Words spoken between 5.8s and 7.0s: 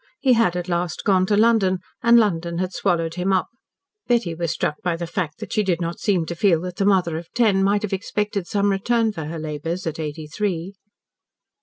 seem to feel that the